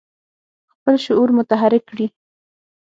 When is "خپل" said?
0.71-0.95